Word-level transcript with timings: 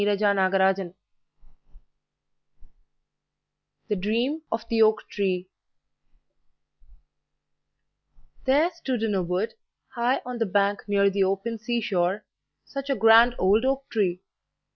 THOMAS 0.03 0.19
CAMPBELL 0.19 0.95
THE 3.87 3.95
DREAM 3.95 4.41
OF 4.51 4.67
THE 4.67 4.81
OAK 4.81 5.07
TREE 5.11 5.47
There 8.45 8.71
stood 8.73 9.03
in 9.03 9.13
a 9.13 9.21
wood, 9.21 9.53
high 9.89 10.21
on 10.25 10.39
the 10.39 10.47
bank 10.47 10.85
near 10.87 11.11
the 11.11 11.23
open 11.23 11.59
sea 11.59 11.81
shore, 11.81 12.25
such 12.65 12.89
a 12.89 12.95
grand 12.95 13.35
old 13.37 13.63
oak 13.63 13.87
tree! 13.91 14.21